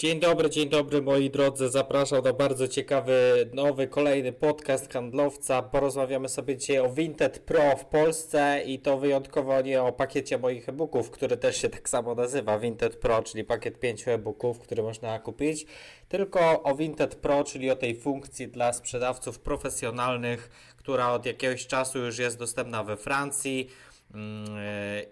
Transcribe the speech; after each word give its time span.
Dzień 0.00 0.20
dobry, 0.20 0.50
dzień 0.50 0.68
dobry 0.68 1.02
moi 1.02 1.30
drodzy. 1.30 1.68
Zapraszam 1.68 2.24
na 2.24 2.32
bardzo 2.32 2.68
ciekawy, 2.68 3.50
nowy, 3.52 3.88
kolejny 3.88 4.32
podcast 4.32 4.92
handlowca. 4.92 5.62
Porozmawiamy 5.62 6.28
sobie 6.28 6.56
dzisiaj 6.56 6.78
o 6.78 6.88
Vinted 6.90 7.38
Pro 7.38 7.76
w 7.76 7.84
Polsce 7.84 8.62
i 8.66 8.78
to 8.78 8.98
wyjątkowo 8.98 9.60
nie 9.60 9.82
o 9.82 9.92
pakiecie 9.92 10.38
moich 10.38 10.68
e-booków, 10.68 11.10
który 11.10 11.36
też 11.36 11.56
się 11.56 11.68
tak 11.68 11.88
samo 11.88 12.14
nazywa 12.14 12.58
Vinted 12.58 12.96
Pro, 12.96 13.22
czyli 13.22 13.44
pakiet 13.44 13.80
5 13.80 14.08
e-booków, 14.08 14.58
który 14.58 14.82
można 14.82 15.18
kupić, 15.18 15.66
tylko 16.08 16.62
o 16.62 16.74
Vinted 16.74 17.14
Pro, 17.14 17.44
czyli 17.44 17.70
o 17.70 17.76
tej 17.76 17.96
funkcji 17.96 18.48
dla 18.48 18.72
sprzedawców 18.72 19.38
profesjonalnych, 19.38 20.50
która 20.76 21.12
od 21.12 21.26
jakiegoś 21.26 21.66
czasu 21.66 21.98
już 21.98 22.18
jest 22.18 22.38
dostępna 22.38 22.84
we 22.84 22.96
Francji. 22.96 23.68
Mm, 24.14 24.46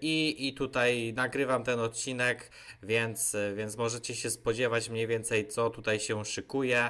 I, 0.01 0.47
I 0.47 0.53
tutaj 0.53 1.13
nagrywam 1.15 1.63
ten 1.63 1.79
odcinek, 1.79 2.51
więc, 2.83 3.35
więc 3.55 3.77
możecie 3.77 4.15
się 4.15 4.29
spodziewać 4.29 4.89
mniej 4.89 5.07
więcej, 5.07 5.47
co 5.47 5.69
tutaj 5.69 5.99
się 5.99 6.25
szykuje. 6.25 6.89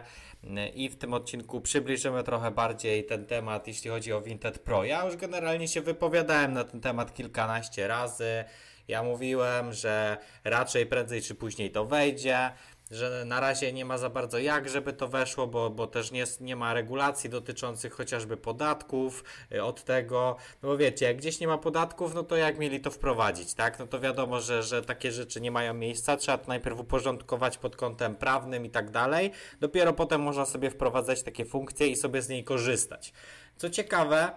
I 0.74 0.90
w 0.90 0.96
tym 0.96 1.14
odcinku 1.14 1.62
przybliżymy 1.62 2.24
trochę 2.24 2.52
bardziej 2.52 3.06
ten 3.06 3.26
temat, 3.26 3.68
jeśli 3.68 3.90
chodzi 3.90 4.14
o 4.14 4.22
Vinted 4.22 4.60
Pro. 4.60 4.84
Ja 4.84 5.06
już 5.06 5.16
generalnie 5.16 5.68
się 5.68 5.82
wypowiadałem 5.82 6.54
na 6.54 6.64
ten 6.64 6.82
temat 6.82 7.14
kilkanaście 7.14 7.88
razy. 7.88 8.44
Ja 8.88 9.04
mówiłem, 9.04 9.74
że 9.74 10.18
raczej 10.44 10.86
prędzej 10.86 11.22
czy 11.22 11.36
później 11.36 11.72
to 11.72 11.86
wejdzie 11.86 12.52
że 12.92 13.26
na 13.26 13.40
razie 13.40 13.74
nie 13.74 13.86
ma 13.86 13.98
za 13.98 14.10
bardzo 14.10 14.40
jak, 14.40 14.70
żeby 14.70 14.94
to 14.94 15.08
weszło, 15.08 15.48
bo, 15.48 15.70
bo 15.70 15.88
też 15.88 16.12
nie, 16.12 16.24
nie 16.42 16.56
ma 16.56 16.74
regulacji 16.74 17.30
dotyczących 17.30 17.94
chociażby 17.94 18.38
podatków 18.38 19.24
y, 19.52 19.64
od 19.64 19.84
tego. 19.84 20.36
No 20.64 20.70
bo 20.70 20.78
wiecie, 20.78 21.06
jak 21.06 21.18
gdzieś 21.18 21.40
nie 21.40 21.48
ma 21.48 21.58
podatków, 21.58 22.16
no 22.16 22.24
to 22.24 22.36
jak 22.36 22.60
mieli 22.60 22.80
to 22.80 22.92
wprowadzić, 22.92 23.54
tak? 23.54 23.80
No 23.80 23.88
to 23.88 24.00
wiadomo, 24.00 24.40
że, 24.40 24.64
że 24.64 24.82
takie 24.82 25.12
rzeczy 25.12 25.42
nie 25.42 25.52
mają 25.52 25.74
miejsca, 25.74 26.18
trzeba 26.18 26.38
to 26.38 26.48
najpierw 26.48 26.80
uporządkować 26.80 27.58
pod 27.58 27.76
kątem 27.76 28.16
prawnym 28.16 28.66
i 28.66 28.70
tak 28.70 28.92
dalej. 28.92 29.32
Dopiero 29.60 29.94
potem 29.94 30.22
można 30.22 30.46
sobie 30.46 30.70
wprowadzać 30.70 31.24
takie 31.24 31.46
funkcje 31.46 31.88
i 31.88 31.96
sobie 31.96 32.22
z 32.22 32.30
niej 32.30 32.44
korzystać. 32.44 33.14
Co 33.58 33.70
ciekawe, 33.70 34.32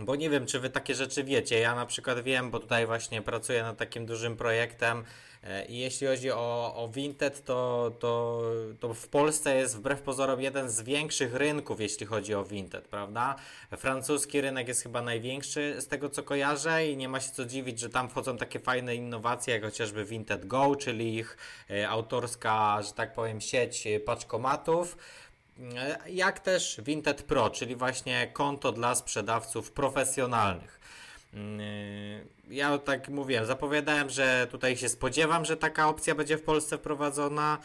bo 0.00 0.16
nie 0.16 0.30
wiem, 0.30 0.46
czy 0.46 0.60
wy 0.60 0.70
takie 0.70 0.94
rzeczy 0.94 1.24
wiecie. 1.24 1.58
Ja 1.58 1.74
na 1.74 1.86
przykład 1.86 2.20
wiem, 2.20 2.50
bo 2.50 2.60
tutaj 2.60 2.86
właśnie 2.86 3.22
pracuję 3.22 3.62
nad 3.62 3.76
takim 3.78 4.06
dużym 4.06 4.36
projektem 4.36 5.04
e, 5.42 5.66
i 5.66 5.78
jeśli 5.78 6.06
chodzi 6.06 6.30
o, 6.30 6.74
o 6.76 6.88
Vinted, 6.88 7.44
to, 7.44 7.90
to, 7.98 8.42
to 8.80 8.94
w 8.94 9.08
Polsce 9.08 9.56
jest 9.56 9.76
wbrew 9.76 10.02
pozorom 10.02 10.40
jeden 10.40 10.70
z 10.70 10.82
większych 10.82 11.34
rynków, 11.34 11.80
jeśli 11.80 12.06
chodzi 12.06 12.34
o 12.34 12.44
Vinted, 12.44 12.88
prawda? 12.88 13.36
Francuski 13.76 14.40
rynek 14.40 14.68
jest 14.68 14.82
chyba 14.82 15.02
największy 15.02 15.76
z 15.78 15.88
tego, 15.88 16.08
co 16.08 16.22
kojarzę 16.22 16.86
i 16.86 16.96
nie 16.96 17.08
ma 17.08 17.20
się 17.20 17.30
co 17.30 17.44
dziwić, 17.44 17.80
że 17.80 17.88
tam 17.90 18.08
wchodzą 18.08 18.36
takie 18.36 18.60
fajne 18.60 18.94
innowacje, 18.94 19.54
jak 19.54 19.64
chociażby 19.64 20.04
Vinted 20.04 20.46
Go, 20.46 20.76
czyli 20.76 21.14
ich 21.14 21.36
e, 21.70 21.88
autorska, 21.88 22.82
że 22.82 22.92
tak 22.92 23.12
powiem, 23.12 23.40
sieć 23.40 23.88
paczkomatów 24.06 24.96
jak 26.08 26.40
też 26.40 26.80
Vinted 26.84 27.22
Pro, 27.22 27.50
czyli 27.50 27.76
właśnie 27.76 28.26
konto 28.32 28.72
dla 28.72 28.94
sprzedawców 28.94 29.72
profesjonalnych. 29.72 30.80
Mm, 31.34 31.60
ja 32.50 32.78
tak 32.78 33.08
mówiłem, 33.08 33.46
zapowiadałem, 33.46 34.10
że 34.10 34.46
tutaj 34.50 34.76
się 34.76 34.88
spodziewam, 34.88 35.44
że 35.44 35.56
taka 35.56 35.88
opcja 35.88 36.14
będzie 36.14 36.38
w 36.38 36.42
Polsce 36.42 36.78
wprowadzona. 36.78 37.58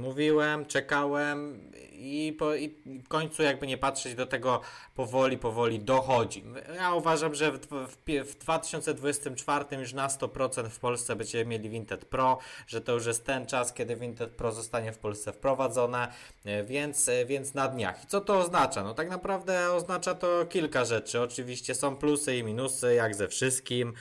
Mówiłem, 0.00 0.66
czekałem 0.66 1.70
i, 1.92 2.36
po, 2.38 2.54
i 2.54 2.68
w 3.04 3.08
końcu 3.08 3.42
jakby 3.42 3.66
nie 3.66 3.78
patrzeć 3.78 4.14
do 4.14 4.26
tego 4.26 4.60
powoli, 4.94 5.38
powoli 5.38 5.80
dochodzi. 5.80 6.44
Ja 6.76 6.94
uważam, 6.94 7.34
że 7.34 7.52
w, 7.52 7.58
w, 7.66 7.96
w 8.24 8.38
2024 8.38 9.64
już 9.76 9.92
na 9.92 10.08
100% 10.08 10.68
w 10.68 10.78
Polsce 10.78 11.16
będziemy 11.16 11.44
mieli 11.44 11.70
Vinted 11.70 12.04
Pro, 12.04 12.38
że 12.66 12.80
to 12.80 12.92
już 12.92 13.06
jest 13.06 13.26
ten 13.26 13.46
czas, 13.46 13.72
kiedy 13.72 13.96
Vinted 13.96 14.30
Pro 14.30 14.52
zostanie 14.52 14.92
w 14.92 14.98
Polsce 14.98 15.32
wprowadzone, 15.32 16.12
e, 16.44 16.64
więc, 16.64 17.08
e, 17.08 17.26
więc 17.26 17.54
na 17.54 17.68
dniach. 17.68 18.04
I 18.04 18.06
co 18.06 18.20
to 18.20 18.38
oznacza? 18.38 18.82
No 18.82 18.94
tak 18.94 19.10
naprawdę 19.10 19.72
oznacza 19.72 20.14
to 20.14 20.46
kilka 20.46 20.84
rzeczy. 20.84 21.20
Oczywiście 21.20 21.74
są 21.74 21.96
plusy 21.96 22.36
i 22.36 22.44
minusy, 22.44 22.94
jak 22.94 23.14
ze 23.14 23.28
wszystkim. 23.28 23.92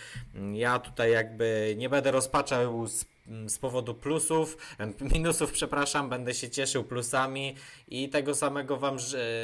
Ja 0.53 0.79
tutaj 0.79 1.12
jakby 1.12 1.75
nie 1.78 1.90
będę 1.90 2.12
rozpaczał 2.12 2.88
z 2.88 3.12
z 3.47 3.57
powodu 3.57 3.94
plusów, 3.94 4.57
minusów, 5.13 5.51
przepraszam, 5.51 6.09
będę 6.09 6.34
się 6.34 6.50
cieszył 6.50 6.84
plusami 6.84 7.56
i 7.88 8.09
tego 8.09 8.35
samego 8.35 8.78
Wam 8.78 8.97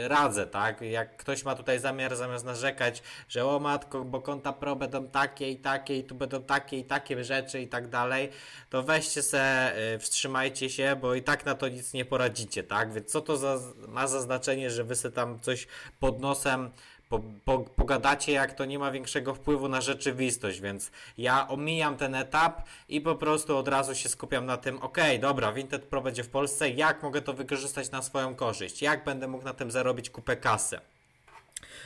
radzę, 0.07 0.47
tak? 0.47 0.81
Jak 0.81 1.17
ktoś 1.17 1.45
ma 1.45 1.55
tutaj 1.55 1.79
zamiar, 1.79 2.15
zamiast 2.15 2.45
narzekać, 2.45 3.03
że 3.29 3.45
o 3.45 3.59
matko, 3.59 4.05
bo 4.05 4.21
konta 4.21 4.53
pro 4.53 4.75
będą 4.75 5.07
takie 5.07 5.51
i 5.51 5.57
takie 5.57 5.97
i 5.97 6.03
tu 6.03 6.15
będą 6.15 6.43
takie 6.43 6.77
i 6.77 6.85
takie 6.85 7.23
rzeczy 7.23 7.61
i 7.61 7.67
tak 7.67 7.89
dalej, 7.89 8.29
to 8.69 8.83
weźcie 8.83 9.21
se, 9.21 9.73
y, 9.95 9.99
wstrzymajcie 9.99 10.69
się, 10.69 10.95
bo 11.01 11.15
i 11.15 11.23
tak 11.23 11.45
na 11.45 11.55
to 11.55 11.67
nic 11.67 11.93
nie 11.93 12.05
poradzicie, 12.05 12.63
tak? 12.63 12.93
Więc 12.93 13.11
co 13.11 13.21
to 13.21 13.37
za, 13.37 13.59
ma 13.87 14.07
za 14.07 14.21
znaczenie, 14.21 14.69
że 14.69 14.83
Wy 14.83 14.95
sobie 14.95 15.15
tam 15.15 15.39
coś 15.39 15.67
pod 15.99 16.19
nosem 16.19 16.71
po, 17.09 17.21
po, 17.45 17.59
pogadacie, 17.59 18.31
jak 18.31 18.53
to 18.53 18.65
nie 18.65 18.79
ma 18.79 18.91
większego 18.91 19.33
wpływu 19.35 19.67
na 19.67 19.81
rzeczywistość, 19.81 20.61
więc 20.61 20.91
ja 21.17 21.47
omijam 21.47 21.97
ten 21.97 22.15
etap 22.15 22.61
i 22.89 23.01
po 23.01 23.15
prostu 23.15 23.57
od 23.57 23.67
razu 23.67 23.95
się 23.95 24.09
skupiam 24.09 24.45
na 24.45 24.57
tym, 24.57 24.79
ok, 24.79 24.97
dobra, 25.19 25.53
Vinted 25.53 25.85
Pro 25.85 26.01
będzie 26.01 26.23
w 26.23 26.29
Polsce, 26.29 26.69
jak 26.69 27.03
mogę 27.03 27.21
to 27.21 27.33
wykorzystać 27.33 27.91
na 27.91 28.01
swoją 28.01 28.35
korzyść, 28.35 28.81
jak 28.81 29.03
będę 29.03 29.27
mógł 29.27 29.43
na 29.43 29.53
tym 29.53 29.71
zarobić 29.71 30.09
kupę 30.09 30.37
kasy. 30.37 30.79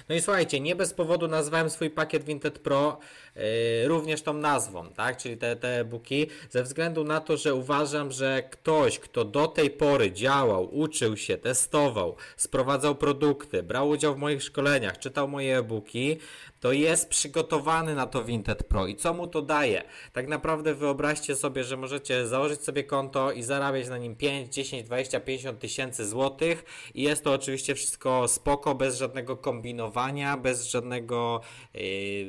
No 0.10 0.16
i 0.16 0.22
słuchajcie, 0.22 0.60
nie 0.60 0.76
bez 0.76 0.94
powodu 0.94 1.28
nazwałem 1.28 1.70
swój 1.70 1.90
pakiet 1.90 2.24
Vinted 2.24 2.60
Pro 2.60 2.98
yy, 3.36 3.42
również 3.88 4.22
tą 4.22 4.34
nazwą, 4.34 4.90
tak? 4.90 5.18
Czyli 5.18 5.38
te, 5.38 5.56
te 5.56 5.80
e-booki, 5.80 6.28
ze 6.50 6.64
względu 6.64 7.04
na 7.04 7.22
to, 7.22 7.38
że 7.38 7.56
uważam, 7.56 8.12
że 8.12 8.44
ktoś, 8.52 9.00
kto 9.00 9.26
do 9.26 9.48
tej 9.48 9.70
pory 9.70 10.12
działał, 10.12 10.76
uczył 10.76 11.18
się, 11.18 11.38
testował, 11.38 12.16
sprowadzał 12.38 12.96
produkty, 12.96 13.64
brał 13.64 13.90
udział 13.90 14.16
w 14.16 14.18
moich 14.18 14.44
szkoleniach, 14.44 15.00
czytał 15.00 15.28
moje 15.28 15.58
e-booki, 15.58 16.18
to 16.60 16.72
jest 16.72 17.10
przygotowany 17.10 17.96
na 17.96 18.08
to 18.08 18.24
Vinted 18.24 18.64
Pro. 18.64 18.88
I 18.88 18.96
co 18.96 19.14
mu 19.14 19.28
to 19.28 19.42
daje? 19.42 19.84
Tak 20.14 20.28
naprawdę 20.28 20.74
wyobraźcie 20.74 21.36
sobie, 21.36 21.64
że 21.64 21.78
możecie 21.78 22.28
założyć 22.28 22.62
sobie 22.62 22.84
konto 22.84 23.32
i 23.32 23.44
zarabiać 23.44 23.90
na 23.90 23.98
nim 23.98 24.16
5, 24.16 24.54
10, 24.54 24.84
20, 24.84 25.20
50 25.20 25.60
tysięcy 25.60 26.08
złotych 26.08 26.66
i 26.94 27.02
jest 27.02 27.24
to 27.24 27.34
oczywiście 27.34 27.76
wszystko 27.76 28.28
spoko, 28.28 28.76
bez 28.76 28.98
żadnego 28.98 29.38
kombinowania, 29.38 29.93
bez 30.38 30.66
żadnego 30.66 31.42
yy, 31.74 31.82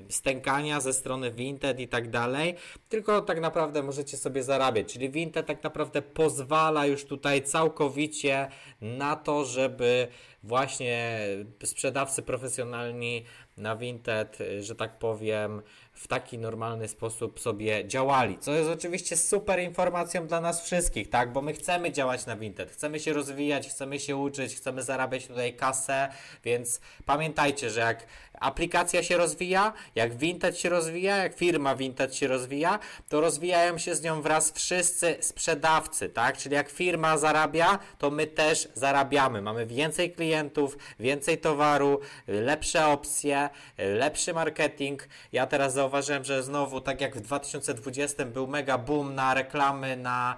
stękania 0.08 0.80
ze 0.80 0.92
strony 0.92 1.30
Vinted 1.30 1.80
i 1.80 1.88
tak 1.88 2.10
dalej, 2.10 2.54
tylko 2.88 3.20
tak 3.20 3.40
naprawdę 3.40 3.82
możecie 3.82 4.16
sobie 4.16 4.42
zarabiać. 4.42 4.92
Czyli 4.92 5.10
Vinted 5.10 5.46
tak 5.46 5.62
naprawdę 5.62 6.02
pozwala 6.02 6.86
już 6.86 7.04
tutaj 7.04 7.42
całkowicie 7.42 8.48
na 8.80 9.16
to, 9.16 9.44
żeby 9.44 10.08
właśnie 10.42 11.20
sprzedawcy 11.64 12.22
profesjonalni 12.22 13.24
na 13.56 13.76
Vinted, 13.76 14.38
że 14.60 14.74
tak 14.74 14.98
powiem, 14.98 15.62
w 15.94 16.08
taki 16.08 16.38
normalny 16.38 16.88
sposób 16.88 17.40
sobie 17.40 17.88
działali. 17.88 18.38
Co 18.38 18.52
jest 18.52 18.70
oczywiście 18.70 19.16
super 19.16 19.60
informacją 19.60 20.26
dla 20.26 20.40
nas 20.40 20.64
wszystkich, 20.64 21.10
tak? 21.10 21.32
Bo 21.32 21.42
my 21.42 21.52
chcemy 21.52 21.92
działać 21.92 22.26
na 22.26 22.36
Vinted, 22.36 22.70
chcemy 22.70 23.00
się 23.00 23.12
rozwijać, 23.12 23.68
chcemy 23.68 24.00
się 24.00 24.16
uczyć, 24.16 24.56
chcemy 24.56 24.82
zarabiać 24.82 25.26
tutaj 25.26 25.54
kasę, 25.54 26.08
więc 26.44 26.80
pamiętajcie, 27.06 27.70
że 27.70 27.80
jak 27.80 28.06
aplikacja 28.40 29.02
się 29.02 29.16
rozwija, 29.16 29.72
jak 29.94 30.16
Vinted 30.16 30.58
się 30.58 30.68
rozwija, 30.68 31.16
jak 31.16 31.34
firma 31.34 31.74
Vinted 31.76 32.14
się 32.14 32.26
rozwija, 32.26 32.78
to 33.08 33.20
rozwijają 33.20 33.78
się 33.78 33.94
z 33.94 34.02
nią 34.02 34.22
wraz 34.22 34.52
wszyscy 34.52 35.16
sprzedawcy, 35.20 36.08
tak? 36.08 36.38
Czyli 36.38 36.54
jak 36.54 36.70
firma 36.70 37.18
zarabia, 37.18 37.78
to 37.98 38.10
my 38.10 38.26
też 38.26 38.68
zarabiamy. 38.74 39.42
Mamy 39.42 39.66
więcej 39.66 40.12
klientów, 40.12 40.78
więcej 41.00 41.38
towaru, 41.38 42.00
lepsze 42.26 42.86
opcje, 42.86 43.48
lepszy 43.78 44.34
marketing. 44.34 45.08
Ja 45.32 45.46
teraz 45.46 45.72
zauważyłem, 45.84 46.24
że 46.24 46.42
znowu, 46.42 46.80
tak 46.80 47.00
jak 47.00 47.16
w 47.16 47.20
2020 47.20 48.24
był 48.24 48.46
mega 48.46 48.78
boom 48.78 49.14
na 49.14 49.34
reklamy 49.34 49.96
na 49.96 50.36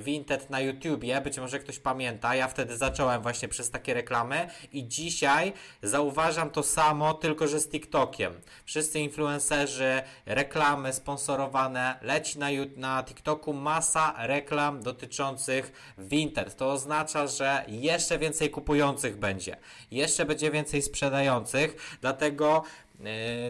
Vinted 0.00 0.50
na 0.50 0.60
YouTubie, 0.60 1.20
być 1.20 1.38
może 1.38 1.58
ktoś 1.58 1.78
pamięta, 1.78 2.34
ja 2.34 2.48
wtedy 2.48 2.76
zacząłem 2.76 3.22
właśnie 3.22 3.48
przez 3.48 3.70
takie 3.70 3.94
reklamy 3.94 4.48
i 4.72 4.88
dzisiaj 4.88 5.52
zauważam 5.82 6.50
to 6.50 6.62
samo, 6.62 7.14
tylko 7.14 7.48
że 7.48 7.60
z 7.60 7.68
TikTokiem. 7.68 8.32
Wszyscy 8.64 9.00
influencerzy, 9.00 10.02
reklamy 10.26 10.92
sponsorowane, 10.92 11.98
leci 12.02 12.38
na, 12.38 12.46
na 12.76 13.02
TikToku 13.02 13.52
masa 13.52 14.14
reklam 14.18 14.82
dotyczących 14.82 15.92
Vinted. 15.98 16.56
To 16.56 16.72
oznacza, 16.72 17.26
że 17.26 17.64
jeszcze 17.68 18.18
więcej 18.18 18.50
kupujących 18.50 19.16
będzie, 19.16 19.56
jeszcze 19.90 20.24
będzie 20.24 20.50
więcej 20.50 20.82
sprzedających, 20.82 21.98
dlatego 22.00 22.62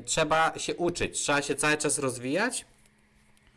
trzeba 0.04 0.58
się 0.58 0.76
uczyć, 0.76 1.18
trzeba 1.18 1.42
się 1.42 1.54
cały 1.54 1.76
czas 1.76 1.98
rozwijać 1.98 2.64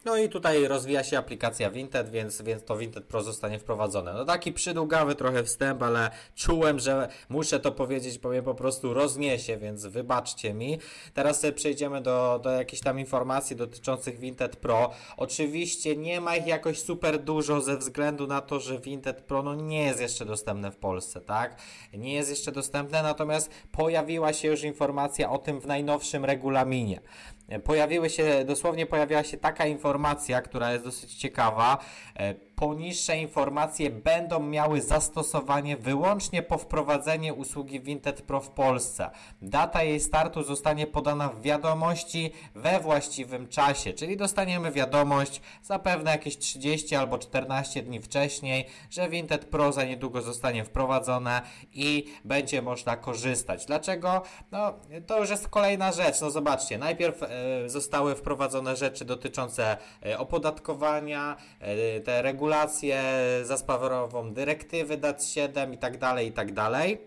No 0.05 0.17
i 0.17 0.29
tutaj 0.29 0.67
rozwija 0.67 1.03
się 1.03 1.17
aplikacja 1.17 1.71
Vinted, 1.71 2.09
więc, 2.09 2.41
więc 2.41 2.63
to 2.63 2.77
Vinted 2.77 3.05
Pro 3.05 3.23
zostanie 3.23 3.59
wprowadzone. 3.59 4.13
No 4.13 4.25
taki 4.25 4.53
przydługawy 4.53 5.15
trochę 5.15 5.43
wstęp, 5.43 5.83
ale 5.83 6.11
czułem, 6.35 6.79
że 6.79 7.09
muszę 7.29 7.59
to 7.59 7.71
powiedzieć, 7.71 8.19
bo 8.19 8.29
mnie 8.29 8.41
po 8.41 8.55
prostu 8.55 8.93
rozniesie, 8.93 9.57
więc 9.57 9.85
wybaczcie 9.85 10.53
mi. 10.53 10.79
Teraz 11.13 11.39
sobie 11.39 11.53
przejdziemy 11.53 12.01
do, 12.01 12.39
do 12.43 12.51
jakichś 12.51 12.81
tam 12.81 12.99
informacji 12.99 13.55
dotyczących 13.55 14.19
Vinted 14.19 14.55
Pro. 14.55 14.91
Oczywiście 15.17 15.95
nie 15.95 16.21
ma 16.21 16.35
ich 16.35 16.47
jakoś 16.47 16.79
super 16.81 17.23
dużo 17.23 17.61
ze 17.61 17.77
względu 17.77 18.27
na 18.27 18.41
to, 18.41 18.59
że 18.59 18.79
Vinted 18.79 19.21
Pro 19.21 19.43
no 19.43 19.55
nie 19.55 19.83
jest 19.83 20.01
jeszcze 20.01 20.25
dostępne 20.25 20.71
w 20.71 20.77
Polsce, 20.77 21.21
tak? 21.21 21.61
Nie 21.93 22.13
jest 22.13 22.29
jeszcze 22.29 22.51
dostępne, 22.51 23.03
natomiast 23.03 23.49
pojawiła 23.71 24.33
się 24.33 24.47
już 24.47 24.63
informacja 24.63 25.31
o 25.31 25.37
tym 25.37 25.61
w 25.61 25.67
najnowszym 25.67 26.25
regulaminie 26.25 27.01
pojawiły 27.63 28.09
się, 28.09 28.45
dosłownie 28.45 28.85
pojawiła 28.85 29.23
się 29.23 29.37
taka 29.37 29.65
informacja, 29.65 30.41
która 30.41 30.71
jest 30.71 30.83
dosyć 30.83 31.15
ciekawa. 31.15 31.77
Poniższe 32.59 33.17
informacje 33.17 33.89
będą 33.89 34.39
miały 34.39 34.81
zastosowanie 34.81 35.77
wyłącznie 35.77 36.43
po 36.43 36.57
wprowadzeniu 36.57 37.35
usługi 37.35 37.81
Vinted 37.81 38.21
Pro 38.21 38.41
w 38.41 38.49
Polsce. 38.49 39.09
Data 39.41 39.83
jej 39.83 39.99
startu 39.99 40.43
zostanie 40.43 40.87
podana 40.87 41.29
w 41.29 41.41
wiadomości 41.41 42.31
we 42.55 42.79
właściwym 42.79 43.47
czasie, 43.47 43.93
czyli 43.93 44.17
dostaniemy 44.17 44.71
wiadomość 44.71 45.41
zapewne 45.63 46.11
jakieś 46.11 46.37
30 46.37 46.95
albo 46.95 47.17
14 47.17 47.83
dni 47.83 48.01
wcześniej, 48.01 48.65
że 48.89 49.09
Vinted 49.09 49.45
Pro 49.45 49.71
za 49.71 49.83
niedługo 49.83 50.21
zostanie 50.21 50.65
wprowadzone 50.65 51.41
i 51.73 52.05
będzie 52.25 52.61
można 52.61 52.97
korzystać. 52.97 53.65
Dlaczego? 53.65 54.21
No, 54.51 54.73
to 55.07 55.19
już 55.19 55.29
jest 55.29 55.47
kolejna 55.47 55.91
rzecz. 55.91 56.21
No 56.21 56.29
zobaczcie, 56.29 56.77
najpierw 56.77 57.23
e, 57.23 57.29
zostały 57.69 58.15
wprowadzone 58.15 58.75
rzeczy 58.75 59.05
dotyczące 59.05 59.77
e, 60.05 60.17
opodatkowania, 60.17 61.35
e, 61.59 61.99
te 61.99 62.21
regulacje 62.21 62.48
regulację 62.49 63.03
zaspawerową, 63.43 64.33
dyrektywy 64.33 64.97
DAT 64.97 65.25
7 65.25 65.73
i 65.73 65.77
tak 65.77 65.97
dalej, 65.97 66.27
i 66.27 66.31
tak 66.31 66.53
dalej. 66.53 66.97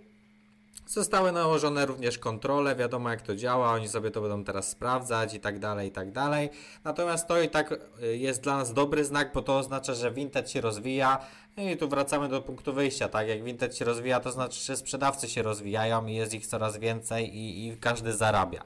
Zostały 0.87 1.33
nałożone 1.33 1.87
również 1.87 2.19
kontrole, 2.19 2.77
wiadomo 2.77 3.11
jak 3.11 3.23
to 3.23 3.37
działa, 3.37 3.73
oni 3.73 3.89
sobie 3.89 4.11
to 4.11 4.21
będą 4.21 4.45
teraz 4.45 4.69
sprawdzać 4.69 5.35
i 5.35 5.41
tak 5.41 5.59
dalej, 5.59 5.89
i 5.89 5.93
tak 5.93 6.13
dalej. 6.13 6.51
Natomiast 6.85 7.29
to 7.29 7.41
i 7.41 7.49
tak 7.49 7.73
y, 8.03 8.17
jest 8.17 8.43
dla 8.43 8.57
nas 8.57 8.73
dobry 8.73 9.05
znak, 9.05 9.33
bo 9.35 9.43
to 9.43 9.59
oznacza, 9.59 9.95
że 9.95 10.11
Vinted 10.13 10.51
się 10.51 10.61
rozwija. 10.61 11.19
No 11.57 11.63
I 11.63 11.77
tu 11.77 11.89
wracamy 11.89 12.29
do 12.29 12.43
punktu 12.43 12.73
wyjścia, 12.73 13.09
tak? 13.09 13.29
Jak 13.29 13.45
Vinted 13.45 13.77
się 13.77 13.85
rozwija, 13.85 14.21
to 14.21 14.33
znaczy, 14.33 14.61
że 14.61 14.77
sprzedawcy 14.77 15.29
się 15.29 15.43
rozwijają 15.43 16.07
i 16.07 16.15
jest 16.15 16.35
ich 16.35 16.47
coraz 16.47 16.79
więcej 16.79 17.37
i, 17.37 17.69
i 17.69 17.77
każdy 17.77 18.13
zarabia. 18.13 18.65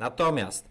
Natomiast 0.00 0.68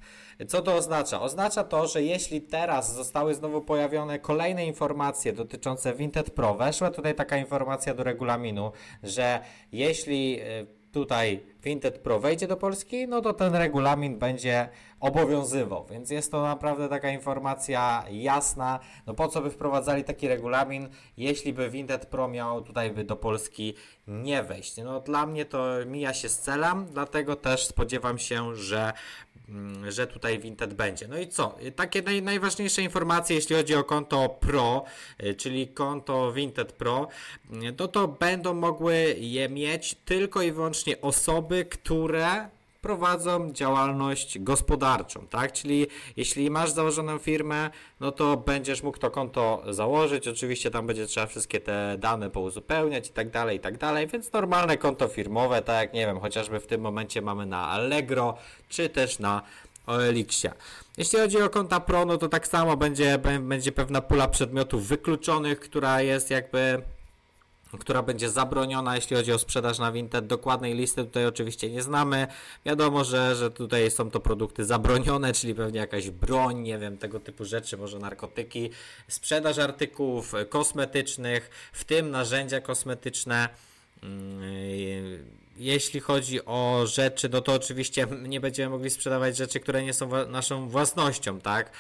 co 0.48 0.62
to 0.62 0.76
oznacza? 0.76 1.22
Oznacza 1.22 1.64
to, 1.64 1.88
że 1.88 2.04
jeśli 2.04 2.42
teraz 2.42 2.96
zostały 2.96 3.34
znowu 3.34 3.62
pojawione 3.62 4.20
kolejne 4.20 4.66
informacje 4.66 5.34
dotyczące 5.34 5.94
Vinted 5.94 6.32
Pro, 6.32 6.56
weszła 6.56 6.92
tutaj 6.92 7.16
taka 7.16 7.38
informacja 7.38 7.94
do 7.94 8.04
regulaminu, 8.04 8.72
że 9.04 9.40
jeśli 9.72 10.42
y, 10.42 10.79
tutaj 10.92 11.44
Vinted 11.64 12.00
Pro 12.00 12.20
wejdzie 12.20 12.48
do 12.48 12.58
Polski, 12.58 13.08
no 13.08 13.22
to 13.22 13.34
ten 13.34 13.56
regulamin 13.56 14.20
będzie 14.20 14.70
obowiązywał. 15.00 15.86
Więc 15.86 16.10
jest 16.10 16.32
to 16.32 16.44
naprawdę 16.44 16.90
taka 16.90 17.10
informacja 17.10 18.04
jasna. 18.12 18.80
No 19.08 19.14
po 19.14 19.28
co 19.28 19.42
by 19.42 19.52
wprowadzali 19.52 20.04
taki 20.04 20.28
regulamin, 20.28 20.90
jeśli 21.18 21.54
by 21.54 21.70
Vinted 21.70 22.06
Pro 22.06 22.28
miał 22.28 22.62
tutaj 22.62 22.92
by 22.92 23.04
do 23.04 23.16
Polski 23.16 23.74
nie 24.08 24.44
wejść? 24.44 24.78
No 24.78 25.00
dla 25.00 25.26
mnie 25.26 25.46
to 25.46 25.66
mija 25.86 26.14
się 26.14 26.30
z 26.30 26.40
celem, 26.40 26.86
dlatego 26.86 27.36
też 27.36 27.66
spodziewam 27.66 28.18
się, 28.18 28.56
że 28.56 28.94
że 29.90 30.08
tutaj 30.08 30.40
Vinted 30.40 30.74
będzie. 30.74 31.08
No 31.08 31.18
i 31.18 31.28
co? 31.28 31.58
Takie 31.76 32.02
naj, 32.02 32.22
najważniejsze 32.22 32.82
informacje, 32.82 33.36
jeśli 33.36 33.56
chodzi 33.56 33.76
o 33.76 33.84
konto 33.84 34.30
Pro, 34.30 34.84
y, 35.24 35.36
czyli 35.36 35.68
konto 35.68 36.32
Vinted 36.32 36.72
Pro, 36.72 37.08
y, 37.64 37.74
to 37.74 37.88
to 37.88 38.08
będą 38.08 38.54
mogły 38.54 39.16
je 39.20 39.50
mieć 39.50 39.96
tylko 40.06 40.42
i 40.42 40.52
wyłącznie 40.52 41.02
osoby, 41.02 41.66
które 41.66 42.50
prowadzą 42.82 43.52
działalność 43.52 44.40
gospodarczą, 44.40 45.28
tak? 45.28 45.52
Czyli 45.52 45.88
jeśli 46.18 46.50
masz 46.50 46.72
założoną 46.72 47.18
firmę, 47.18 47.70
no 48.00 48.12
to 48.12 48.38
będziesz 48.38 48.84
mógł 48.84 48.98
to 48.98 49.12
konto 49.12 49.64
założyć. 49.70 50.28
Oczywiście 50.28 50.72
tam 50.72 50.88
będzie 50.88 51.06
trzeba 51.08 51.28
wszystkie 51.28 51.60
te 51.60 51.96
dane 51.98 52.30
pouzupełniać 52.30 53.08
i 53.10 53.12
tak 53.12 53.30
dalej, 53.30 53.58
i 53.58 53.60
tak 53.60 53.78
dalej. 53.78 54.08
Więc 54.08 54.34
normalne 54.34 54.78
konto 54.78 55.08
firmowe, 55.08 55.62
tak 55.62 55.82
jak 55.82 55.94
nie 55.94 56.06
wiem, 56.06 56.20
chociażby 56.20 56.60
w 56.60 56.68
tym 56.68 56.82
momencie 56.82 57.22
mamy 57.22 57.46
na 57.46 57.68
Allegro, 57.68 58.38
czy 58.70 58.90
też 58.90 59.20
na 59.20 59.42
OLX-ie. 59.88 60.54
Jeśli 60.98 61.20
chodzi 61.20 61.42
o 61.42 61.50
konta 61.50 61.80
Pro, 61.80 62.06
no 62.06 62.18
to 62.18 62.30
tak 62.30 62.48
samo 62.48 62.78
będzie, 62.78 63.20
będzie 63.42 63.72
pewna 63.72 64.02
pula 64.02 64.28
przedmiotów 64.28 64.88
wykluczonych, 64.88 65.60
która 65.60 66.02
jest 66.02 66.30
jakby 66.30 66.82
która 67.78 68.04
będzie 68.04 68.30
zabroniona, 68.30 68.96
jeśli 68.96 69.16
chodzi 69.16 69.34
o 69.34 69.40
sprzedaż 69.40 69.80
na 69.80 69.92
Vinted. 69.92 70.28
Dokładnej 70.28 70.76
listy 70.76 71.04
tutaj 71.04 71.26
oczywiście 71.26 71.70
nie 71.70 71.82
znamy. 71.82 72.28
Wiadomo, 72.66 73.04
że, 73.04 73.36
że 73.36 73.52
tutaj 73.52 73.92
są 73.92 74.12
to 74.12 74.20
produkty 74.20 74.66
zabronione, 74.66 75.34
czyli 75.34 75.56
pewnie 75.56 75.80
jakaś 75.80 76.10
broń, 76.10 76.60
nie 76.60 76.78
wiem, 76.78 76.98
tego 76.98 77.20
typu 77.20 77.46
rzeczy, 77.46 77.78
może 77.78 78.00
narkotyki. 78.00 78.70
Sprzedaż 79.08 79.58
artykułów 79.58 80.34
kosmetycznych, 80.50 81.50
w 81.74 81.84
tym 81.84 82.12
narzędzia 82.12 82.62
kosmetyczne. 82.62 83.50
Mm, 84.04 85.40
jeśli 85.58 86.00
chodzi 86.00 86.46
o 86.46 86.84
rzeczy, 86.88 87.30
no 87.30 87.42
to 87.42 87.54
oczywiście 87.54 88.08
nie 88.22 88.40
będziemy 88.40 88.70
mogli 88.70 88.90
sprzedawać 88.90 89.38
rzeczy, 89.38 89.60
które 89.60 89.84
nie 89.84 89.94
są 89.94 90.28
naszą 90.28 90.70
własnością, 90.70 91.42
tak? 91.42 91.72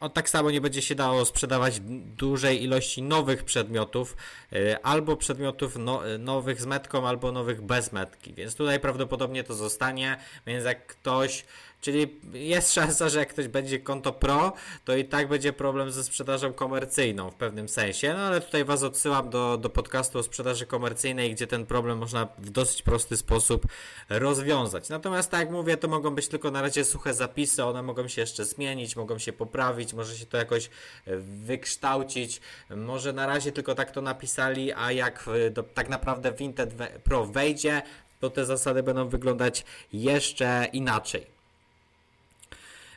Mm, 0.00 0.06
o, 0.06 0.08
tak 0.08 0.30
samo 0.30 0.50
nie 0.50 0.60
będzie 0.60 0.82
się 0.82 0.94
dało 0.94 1.24
sprzedawać 1.24 1.80
dużej 2.16 2.62
ilości 2.62 3.02
nowych 3.02 3.44
przedmiotów, 3.44 4.16
y, 4.52 4.82
albo 4.82 5.16
przedmiotów 5.16 5.76
no, 5.76 6.02
nowych 6.18 6.60
z 6.60 6.66
metką, 6.66 7.08
albo 7.08 7.32
nowych 7.32 7.62
bez 7.62 7.92
metki. 7.92 8.34
Więc 8.34 8.54
tutaj 8.54 8.80
prawdopodobnie 8.80 9.44
to 9.44 9.54
zostanie, 9.54 10.16
więc 10.46 10.64
jak 10.64 10.86
ktoś 10.86 11.44
Czyli 11.80 12.20
jest 12.32 12.74
szansa, 12.74 13.08
że 13.08 13.18
jak 13.18 13.28
ktoś 13.28 13.48
będzie 13.48 13.78
konto 13.78 14.12
pro, 14.12 14.52
to 14.84 14.96
i 14.96 15.04
tak 15.04 15.28
będzie 15.28 15.52
problem 15.52 15.90
ze 15.90 16.04
sprzedażą 16.04 16.52
komercyjną 16.52 17.30
w 17.30 17.34
pewnym 17.34 17.68
sensie. 17.68 18.14
No 18.14 18.20
ale 18.20 18.40
tutaj 18.40 18.64
Was 18.64 18.82
odsyłam 18.82 19.30
do, 19.30 19.58
do 19.58 19.70
podcastu 19.70 20.18
o 20.18 20.22
sprzedaży 20.22 20.66
komercyjnej, 20.66 21.34
gdzie 21.34 21.46
ten 21.46 21.66
problem 21.66 21.98
można 21.98 22.28
w 22.38 22.50
dosyć 22.50 22.82
prosty 22.82 23.16
sposób 23.16 23.66
rozwiązać. 24.08 24.88
Natomiast 24.88 25.30
tak 25.30 25.40
jak 25.40 25.50
mówię, 25.50 25.76
to 25.76 25.88
mogą 25.88 26.14
być 26.14 26.28
tylko 26.28 26.50
na 26.50 26.62
razie 26.62 26.84
suche 26.84 27.14
zapisy, 27.14 27.64
one 27.64 27.82
mogą 27.82 28.08
się 28.08 28.20
jeszcze 28.20 28.44
zmienić, 28.44 28.96
mogą 28.96 29.18
się 29.18 29.32
poprawić, 29.32 29.94
może 29.94 30.16
się 30.16 30.26
to 30.26 30.36
jakoś 30.36 30.70
wykształcić. 31.18 32.40
Może 32.76 33.12
na 33.12 33.26
razie 33.26 33.52
tylko 33.52 33.74
tak 33.74 33.90
to 33.90 34.00
napisali, 34.00 34.72
a 34.72 34.92
jak 34.92 35.26
do, 35.50 35.62
tak 35.62 35.88
naprawdę 35.88 36.32
Vinted 36.32 36.74
Pro 37.04 37.26
wejdzie, 37.26 37.82
to 38.20 38.30
te 38.30 38.44
zasady 38.44 38.82
będą 38.82 39.08
wyglądać 39.08 39.64
jeszcze 39.92 40.68
inaczej. 40.72 41.39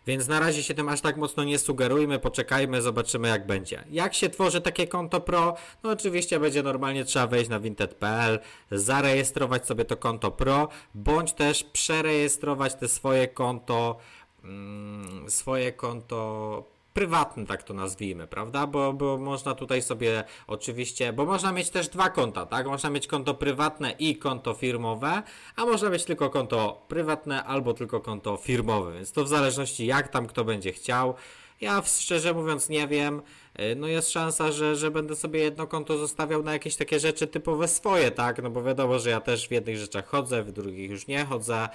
Więc 0.08 0.28
na 0.28 0.40
razie 0.40 0.64
się 0.64 0.74
tym 0.74 0.90
aż 0.90 1.02
tak 1.02 1.18
mocno 1.18 1.44
nie 1.44 1.60
sugerujmy, 1.60 2.20
poczekajmy, 2.20 2.82
zobaczymy 2.82 3.28
jak 3.28 3.46
będzie. 3.46 3.84
Jak 3.90 4.14
się 4.14 4.30
tworzy 4.30 4.62
takie 4.62 4.88
konto 4.88 5.22
pro? 5.22 5.56
No 5.84 5.90
oczywiście 5.90 6.40
będzie 6.40 6.64
normalnie 6.64 7.06
trzeba 7.06 7.28
wejść 7.28 7.50
na 7.50 7.60
vinted.pl, 7.60 8.40
zarejestrować 8.72 9.66
sobie 9.66 9.86
to 9.86 9.98
konto 9.98 10.32
pro, 10.32 10.68
bądź 10.96 11.34
też 11.34 11.64
przerejestrować 11.64 12.76
te 12.76 12.88
swoje 12.88 13.28
konto, 13.28 13.98
mm, 14.44 15.30
swoje 15.30 15.72
konto 15.72 16.74
prywatny, 16.94 17.46
tak 17.46 17.64
to 17.64 17.74
nazwijmy, 17.74 18.28
prawda? 18.28 18.68
Bo, 18.68 18.94
bo 18.94 19.18
można 19.18 19.56
tutaj 19.56 19.82
sobie 19.82 20.24
oczywiście, 20.48 21.14
bo 21.14 21.26
można 21.26 21.52
mieć 21.52 21.70
też 21.70 21.90
dwa 21.90 22.10
konta, 22.10 22.46
tak? 22.46 22.68
Można 22.68 22.90
mieć 22.90 23.08
konto 23.08 23.34
prywatne 23.34 23.92
i 23.92 24.18
konto 24.18 24.54
firmowe, 24.54 25.24
a 25.56 25.66
można 25.66 25.90
mieć 25.90 26.06
tylko 26.06 26.30
konto 26.30 26.86
prywatne 26.88 27.44
albo 27.44 27.74
tylko 27.74 28.00
konto 28.00 28.38
firmowe, 28.38 28.94
więc 28.94 29.12
to 29.12 29.24
w 29.24 29.28
zależności 29.28 29.86
jak 29.86 30.08
tam 30.08 30.28
kto 30.28 30.44
będzie 30.44 30.72
chciał. 30.72 31.16
Ja 31.62 31.82
szczerze 31.86 32.34
mówiąc 32.34 32.70
nie 32.70 32.88
wiem. 32.88 33.22
Y, 33.60 33.76
no 33.76 33.88
jest 33.88 34.12
szansa, 34.12 34.52
że, 34.52 34.76
że 34.76 34.92
będę 34.92 35.16
sobie 35.16 35.40
jedno 35.40 35.68
konto 35.68 35.98
zostawiał 35.98 36.44
na 36.44 36.54
jakieś 36.54 36.76
takie 36.76 37.00
rzeczy 37.00 37.28
typowe 37.28 37.68
swoje, 37.68 38.12
tak? 38.12 38.44
No 38.44 38.50
bo 38.50 38.64
wiadomo, 38.64 39.00
że 39.00 39.10
ja 39.10 39.22
też 39.22 39.48
w 39.48 39.52
jednych 39.52 39.78
rzeczach 39.78 40.08
chodzę, 40.08 40.44
w 40.44 40.52
drugich 40.52 40.92
już 40.92 41.08
nie 41.08 41.26
chodzę 41.26 41.70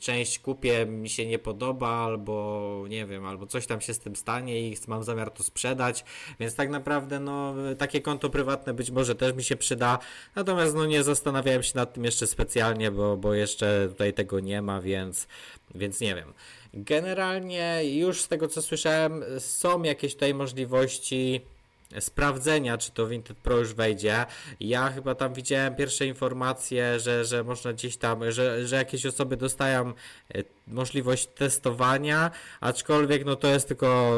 część 0.00 0.38
kupię, 0.38 0.86
mi 0.86 1.08
się 1.08 1.26
nie 1.26 1.38
podoba, 1.38 1.88
albo 1.88 2.84
nie 2.88 3.06
wiem, 3.06 3.26
albo 3.26 3.46
coś 3.46 3.66
tam 3.66 3.80
się 3.80 3.94
z 3.94 3.98
tym 3.98 4.16
stanie 4.16 4.68
i 4.68 4.76
mam 4.88 5.04
zamiar 5.04 5.30
to 5.30 5.42
sprzedać, 5.42 6.04
więc 6.40 6.54
tak 6.54 6.70
naprawdę 6.70 7.20
no 7.20 7.54
takie 7.78 8.00
konto 8.00 8.30
prywatne 8.30 8.74
być 8.74 8.90
może 8.90 9.14
też 9.14 9.34
mi 9.34 9.42
się 9.42 9.56
przyda, 9.56 9.98
natomiast 10.34 10.74
no 10.74 10.86
nie 10.86 11.02
zastanawiałem 11.02 11.62
się 11.62 11.72
nad 11.74 11.92
tym 11.92 12.04
jeszcze 12.04 12.26
specjalnie, 12.26 12.90
bo, 12.90 13.16
bo 13.16 13.34
jeszcze 13.34 13.88
tutaj 13.88 14.14
tego 14.14 14.40
nie 14.40 14.62
ma, 14.62 14.80
więc, 14.80 15.28
więc 15.74 16.00
nie 16.00 16.14
wiem. 16.14 16.32
Generalnie 16.74 17.80
już 17.84 18.22
z 18.22 18.28
tego 18.28 18.48
co 18.48 18.62
słyszałem 18.62 19.24
są 19.38 19.82
jakieś 19.82 20.14
tutaj 20.14 20.34
możliwości 20.34 21.40
sprawdzenia, 22.00 22.78
czy 22.78 22.92
to 22.92 23.06
Vinted 23.06 23.36
Pro 23.36 23.58
już 23.58 23.74
wejdzie. 23.74 24.26
Ja 24.60 24.90
chyba 24.90 25.14
tam 25.14 25.34
widziałem 25.34 25.74
pierwsze 25.74 26.06
informacje, 26.06 27.00
że, 27.00 27.24
że 27.24 27.44
można 27.44 27.72
gdzieś 27.72 27.96
tam, 27.96 28.32
że, 28.32 28.66
że 28.66 28.76
jakieś 28.76 29.06
osoby 29.06 29.36
dostają 29.36 29.88
e, 29.88 30.42
możliwość 30.66 31.26
testowania, 31.26 32.30
aczkolwiek 32.60 33.24
no 33.24 33.36
to 33.36 33.48
jest 33.48 33.68
tylko, 33.68 34.12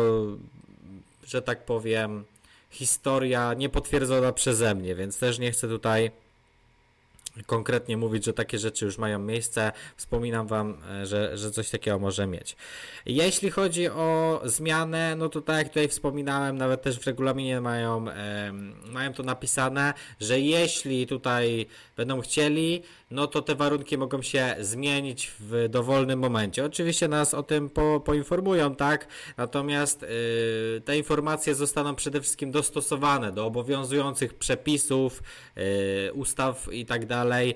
że 1.27 1.43
tak 1.43 1.65
powiem, 1.65 2.25
historia 2.71 3.55
niepotwierdzona 3.55 4.33
przeze 4.33 4.75
mnie, 4.75 4.95
więc 4.95 5.19
też 5.19 5.39
nie 5.39 5.53
chcę 5.53 5.69
tutaj 5.69 6.11
konkretnie 7.47 7.97
mówić, 7.97 8.25
że 8.25 8.33
takie 8.33 8.59
rzeczy 8.59 8.85
już 8.85 8.99
mają 8.99 9.19
miejsce. 9.19 9.73
Wspominam 9.97 10.47
Wam, 10.47 10.79
e, 10.91 11.07
że, 11.07 11.39
że 11.39 11.51
coś 11.51 11.71
takiego 11.71 11.99
może 11.99 12.27
mieć. 12.27 12.57
Jeśli 13.07 13.51
chodzi 13.51 13.89
o 13.89 14.41
zmianę, 14.45 15.17
no 15.17 15.29
to 15.29 15.41
tak 15.41 15.57
jak 15.57 15.69
tutaj 15.69 15.89
wspominałem, 15.89 16.57
nawet 16.57 16.83
też 16.83 16.99
w 16.99 17.07
regulaminie 17.07 17.61
mają, 17.61 18.05
mają 18.93 19.13
to 19.13 19.23
napisane, 19.23 19.95
że 20.21 20.41
jeśli 20.41 21.07
tutaj 21.07 21.67
będą 21.97 22.21
chcieli, 22.21 22.83
no 23.11 23.27
to 23.27 23.43
te 23.43 23.55
warunki 23.55 23.99
mogą 23.99 24.23
się 24.23 24.57
zmienić 24.61 25.33
w 25.41 25.69
dowolnym 25.69 26.19
momencie. 26.19 26.65
Oczywiście 26.65 27.09
nas 27.09 27.35
o 27.35 27.43
tym 27.43 27.71
po, 27.71 28.01
poinformują, 28.01 28.75
tak? 28.75 29.07
Natomiast 29.37 30.03
yy, 30.03 30.81
te 30.81 30.99
informacje 30.99 31.55
zostaną 31.55 31.95
przede 31.95 32.21
wszystkim 32.21 32.51
dostosowane 32.51 33.33
do 33.33 33.47
obowiązujących 33.47 34.35
przepisów, 34.35 35.23
yy, 35.57 35.63
ustaw 36.13 36.69
i 36.73 36.87
tak 36.87 37.07
dalej. 37.07 37.28
Yy, 37.29 37.55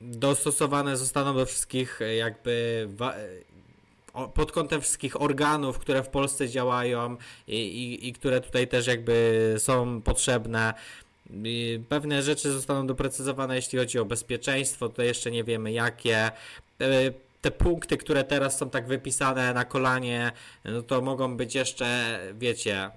dostosowane 0.00 0.96
zostaną 0.96 1.34
do 1.34 1.46
wszystkich 1.46 2.00
jakby 2.18 2.88
pod 4.34 4.52
kątem 4.52 4.80
wszystkich 4.80 5.22
organów, 5.22 5.78
które 5.78 6.02
w 6.02 6.08
Polsce 6.08 6.48
działają 6.48 7.16
i, 7.48 7.56
i, 7.56 8.08
i 8.08 8.12
które 8.12 8.40
tutaj 8.40 8.68
też 8.68 8.86
jakby 8.86 9.54
są 9.58 10.02
potrzebne. 10.02 10.74
Pewne 11.88 12.22
rzeczy 12.22 12.52
zostaną 12.52 12.86
doprecyzowane, 12.86 13.56
jeśli 13.56 13.78
chodzi 13.78 13.98
o 13.98 14.04
bezpieczeństwo, 14.04 14.88
to 14.88 15.02
jeszcze 15.02 15.30
nie 15.30 15.44
wiemy 15.44 15.72
jakie. 15.72 16.30
Te 17.40 17.50
punkty, 17.50 17.96
które 17.96 18.24
teraz 18.24 18.58
są 18.58 18.70
tak 18.70 18.86
wypisane 18.86 19.54
na 19.54 19.64
kolanie, 19.64 20.32
no 20.64 20.82
to 20.82 21.00
mogą 21.00 21.36
być 21.36 21.54
jeszcze, 21.54 22.18
wiecie, 22.38 22.90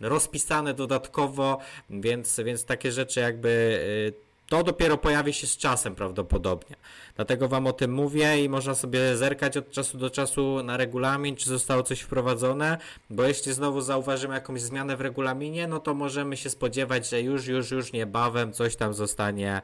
rozpisane 0.00 0.74
dodatkowo, 0.74 1.58
więc, 1.90 2.40
więc 2.44 2.64
takie 2.64 2.92
rzeczy 2.92 3.20
jakby 3.20 3.48
y, 3.48 4.30
to 4.50 4.62
dopiero 4.64 4.98
pojawi 4.98 5.32
się 5.32 5.46
z 5.46 5.56
czasem 5.56 5.94
prawdopodobnie. 5.94 6.76
Dlatego 7.16 7.48
Wam 7.48 7.66
o 7.66 7.72
tym 7.72 7.92
mówię 7.92 8.44
i 8.44 8.48
można 8.48 8.74
sobie 8.74 9.16
zerkać 9.16 9.56
od 9.56 9.70
czasu 9.70 9.98
do 9.98 10.10
czasu 10.10 10.62
na 10.62 10.76
regulamin, 10.76 11.36
czy 11.36 11.48
zostało 11.48 11.82
coś 11.82 12.00
wprowadzone, 12.00 12.78
bo 13.10 13.22
jeśli 13.22 13.52
znowu 13.52 13.80
zauważymy 13.80 14.34
jakąś 14.34 14.62
zmianę 14.62 14.96
w 14.96 15.00
regulaminie, 15.00 15.66
no 15.66 15.80
to 15.80 15.94
możemy 15.94 16.36
się 16.36 16.50
spodziewać, 16.50 17.08
że 17.08 17.22
już, 17.22 17.46
już, 17.46 17.70
już 17.70 17.92
niebawem 17.92 18.52
coś 18.52 18.76
tam 18.76 18.94
zostanie 18.94 19.62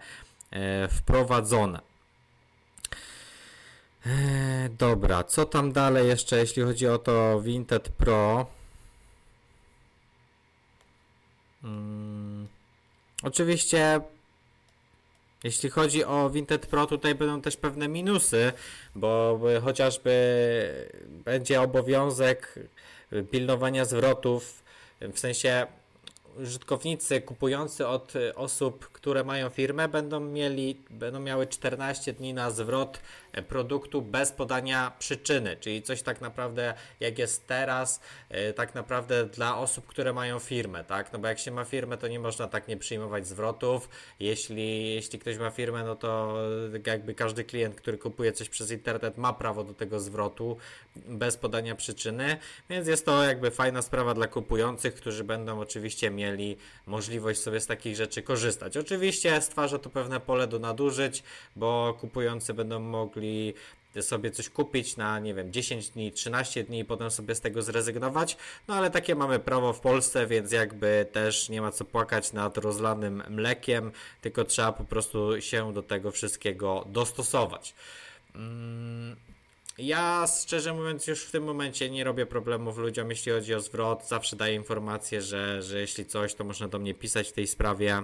e, 0.50 0.88
wprowadzone. 0.88 1.80
E, 4.06 4.68
dobra, 4.78 5.24
co 5.24 5.44
tam 5.44 5.72
dalej 5.72 6.08
jeszcze, 6.08 6.38
jeśli 6.38 6.62
chodzi 6.62 6.88
o 6.88 6.98
to 6.98 7.40
Vinted 7.40 7.88
Pro? 7.88 8.46
Hmm. 11.66 12.46
Oczywiście 13.22 14.00
jeśli 15.44 15.70
chodzi 15.70 16.04
o 16.04 16.30
Vinted 16.30 16.66
Pro, 16.66 16.86
tutaj 16.86 17.14
będą 17.14 17.40
też 17.40 17.56
pewne 17.56 17.88
minusy, 17.88 18.52
bo 18.94 19.40
chociażby 19.62 20.12
będzie 21.08 21.60
obowiązek 21.60 22.54
pilnowania 23.30 23.84
zwrotów, 23.84 24.62
w 25.00 25.18
sensie 25.18 25.66
użytkownicy 26.42 27.20
kupujący 27.20 27.86
od 27.86 28.12
osób, 28.34 28.88
które 28.92 29.24
mają 29.24 29.48
firmę, 29.48 29.88
będą 29.88 30.20
mieli, 30.20 30.82
będą 30.90 31.20
miały 31.20 31.46
14 31.46 32.12
dni 32.12 32.34
na 32.34 32.50
zwrot 32.50 33.00
produktu 33.42 34.02
bez 34.02 34.32
podania 34.32 34.92
przyczyny, 34.98 35.56
czyli 35.60 35.82
coś 35.82 36.02
tak 36.02 36.20
naprawdę 36.20 36.74
jak 37.00 37.18
jest 37.18 37.46
teraz, 37.46 38.00
e, 38.28 38.52
tak 38.52 38.74
naprawdę 38.74 39.26
dla 39.26 39.58
osób, 39.58 39.86
które 39.86 40.12
mają 40.12 40.38
firmę, 40.38 40.84
tak? 40.84 41.12
No 41.12 41.18
bo 41.18 41.28
jak 41.28 41.38
się 41.38 41.50
ma 41.50 41.64
firmę, 41.64 41.96
to 41.96 42.08
nie 42.08 42.20
można 42.20 42.48
tak 42.48 42.68
nie 42.68 42.76
przyjmować 42.76 43.26
zwrotów. 43.26 43.88
Jeśli, 44.20 44.94
jeśli 44.94 45.18
ktoś 45.18 45.38
ma 45.38 45.50
firmę, 45.50 45.84
no 45.84 45.96
to 45.96 46.38
jakby 46.86 47.14
każdy 47.14 47.44
klient, 47.44 47.74
który 47.74 47.98
kupuje 47.98 48.32
coś 48.32 48.48
przez 48.48 48.70
internet 48.70 49.18
ma 49.18 49.32
prawo 49.32 49.64
do 49.64 49.74
tego 49.74 50.00
zwrotu 50.00 50.56
bez 50.96 51.36
podania 51.36 51.74
przyczyny, 51.74 52.36
więc 52.70 52.88
jest 52.88 53.06
to 53.06 53.22
jakby 53.22 53.50
fajna 53.50 53.82
sprawa 53.82 54.14
dla 54.14 54.26
kupujących, 54.28 54.94
którzy 54.94 55.24
będą 55.24 55.60
oczywiście 55.60 56.10
mieli 56.10 56.25
możliwość 56.86 57.40
sobie 57.40 57.60
z 57.60 57.66
takich 57.66 57.96
rzeczy 57.96 58.22
korzystać. 58.22 58.76
Oczywiście 58.76 59.40
stwarza 59.40 59.78
to 59.78 59.90
pewne 59.90 60.20
pole 60.20 60.46
do 60.46 60.58
nadużyć, 60.58 61.22
bo 61.56 61.96
kupujący 62.00 62.54
będą 62.54 62.80
mogli 62.80 63.16
mogli 63.16 63.54
sobie 64.00 64.30
coś 64.30 64.48
kupić 64.50 64.96
na, 64.96 65.18
nie 65.18 65.34
wiem, 65.34 65.52
10 65.52 65.90
dni, 65.90 66.12
13 66.12 66.64
dni 66.64 66.78
i 66.78 66.84
potem 66.84 67.10
sobie 67.10 67.34
z 67.34 67.40
tego 67.40 67.62
zrezygnować. 67.62 68.36
No 68.68 68.74
ale 68.74 68.90
takie 68.90 69.14
mamy 69.14 69.38
prawo 69.38 69.72
w 69.72 69.80
Polsce, 69.80 70.26
więc 70.26 70.52
jakby 70.52 71.06
też 71.12 71.48
nie 71.48 71.60
ma 71.60 71.72
co 71.72 71.84
płakać 71.84 72.32
nad 72.32 72.58
rozlanym 72.58 73.22
mlekiem, 73.28 73.92
tylko 74.20 74.44
trzeba 74.44 74.72
po 74.72 74.84
prostu 74.84 75.40
się 75.40 75.72
do 75.72 75.82
tego 75.82 76.10
wszystkiego 76.10 76.84
dostosować. 76.88 77.74
Mm, 78.34 79.16
ja 79.78 80.26
szczerze 80.42 80.74
mówiąc 80.74 81.06
już 81.06 81.24
w 81.24 81.30
tym 81.30 81.44
momencie 81.44 81.90
nie 81.90 82.04
robię 82.04 82.26
problemów 82.26 82.78
ludziom, 82.78 83.10
jeśli 83.10 83.32
chodzi 83.32 83.54
o 83.54 83.60
zwrot. 83.60 84.08
Zawsze 84.08 84.36
daję 84.36 84.54
informację, 84.54 85.22
że, 85.22 85.62
że 85.62 85.80
jeśli 85.80 86.06
coś, 86.06 86.34
to 86.34 86.44
można 86.44 86.68
do 86.68 86.78
mnie 86.78 86.94
pisać 86.94 87.28
w 87.28 87.32
tej 87.32 87.46
sprawie 87.46 88.02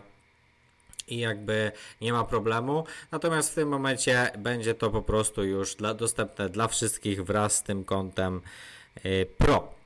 i 1.08 1.18
jakby 1.18 1.72
nie 2.00 2.12
ma 2.12 2.24
problemu. 2.24 2.84
Natomiast 3.10 3.52
w 3.52 3.54
tym 3.54 3.68
momencie 3.68 4.30
będzie 4.38 4.74
to 4.74 4.90
po 4.90 5.02
prostu 5.02 5.44
już 5.44 5.74
dla, 5.74 5.94
dostępne 5.94 6.48
dla 6.48 6.68
wszystkich 6.68 7.24
wraz 7.24 7.56
z 7.56 7.62
tym 7.62 7.84
kontem 7.84 8.40
y, 9.04 9.26
Pro. 9.38 9.81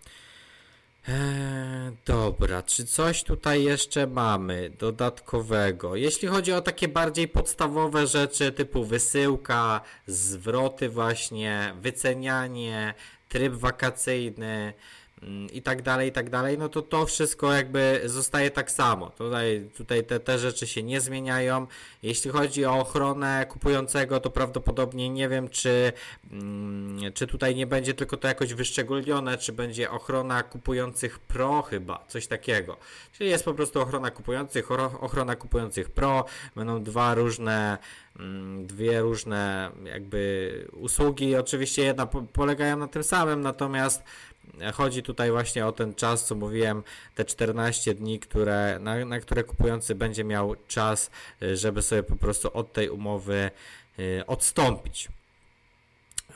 Eee, 1.08 1.92
dobra, 2.06 2.62
czy 2.62 2.86
coś 2.86 3.22
tutaj 3.22 3.64
jeszcze 3.64 4.06
mamy 4.06 4.70
dodatkowego? 4.78 5.96
Jeśli 5.96 6.28
chodzi 6.28 6.52
o 6.52 6.60
takie 6.60 6.88
bardziej 6.88 7.28
podstawowe 7.28 8.06
rzeczy 8.06 8.52
typu 8.52 8.84
wysyłka, 8.84 9.80
zwroty 10.06 10.88
właśnie, 10.88 11.75
wycenianie, 11.80 12.94
tryb 13.28 13.54
wakacyjny, 13.54 14.72
i 15.52 15.62
tak 15.62 15.82
dalej, 15.82 16.08
i 16.08 16.12
tak 16.12 16.30
dalej, 16.30 16.58
no 16.58 16.68
to 16.68 16.82
to 16.82 17.06
wszystko 17.06 17.52
jakby 17.52 18.00
zostaje 18.04 18.50
tak 18.50 18.70
samo. 18.70 19.11
Tutaj, 19.11 19.70
tutaj 19.76 20.04
te, 20.04 20.20
te 20.20 20.38
rzeczy 20.38 20.66
się 20.66 20.82
nie 20.82 21.00
zmieniają. 21.00 21.66
Jeśli 22.02 22.30
chodzi 22.30 22.64
o 22.64 22.78
ochronę 22.78 23.46
kupującego, 23.49 24.20
to 24.20 24.30
prawdopodobnie 24.30 25.11
nie 25.11 25.28
wiem, 25.28 25.49
czy, 25.49 25.92
mm, 26.30 27.12
czy 27.12 27.26
tutaj 27.26 27.54
nie 27.54 27.66
będzie 27.66 27.94
tylko 27.94 28.16
to 28.16 28.28
jakoś 28.28 28.54
wyszczególnione, 28.54 29.38
czy 29.38 29.52
będzie 29.52 29.90
ochrona 29.90 30.42
kupujących 30.42 31.18
pro 31.18 31.62
chyba, 31.62 32.04
coś 32.08 32.26
takiego. 32.26 32.76
Czyli 33.12 33.30
jest 33.30 33.44
po 33.44 33.54
prostu 33.54 33.80
ochrona 33.80 34.11
kupujących, 34.11 34.70
ochrona 35.00 35.37
kupujących 35.37 35.90
pro, 35.90 36.25
będą 36.56 36.82
dwa 36.82 37.14
różne 37.14 37.78
mm, 38.18 38.66
dwie 38.66 39.00
różne 39.00 39.70
jakby 39.85 40.68
usługi. 40.73 41.37
Oczywiście 41.37 41.82
jedna 41.82 42.06
polegają 42.32 42.76
na 42.76 42.88
tym 42.88 43.04
samym, 43.04 43.40
natomiast 43.40 44.02
Chodzi 44.74 45.02
tutaj 45.02 45.30
właśnie 45.30 45.66
o 45.66 45.72
ten 45.72 45.94
czas, 45.94 46.24
co 46.24 46.34
mówiłem, 46.34 46.82
te 47.14 47.24
14 47.24 47.94
dni, 47.94 48.18
które, 48.18 48.78
na, 48.80 49.04
na 49.04 49.20
które 49.20 49.44
kupujący 49.44 49.94
będzie 49.94 50.24
miał 50.24 50.56
czas, 50.68 51.10
y, 51.42 51.56
żeby 51.56 51.82
sobie 51.82 52.02
po 52.02 52.16
prostu 52.16 52.50
od 52.52 52.72
tej 52.72 52.88
umowy 52.88 53.50
y, 53.98 54.26
odstąpić. 54.26 55.08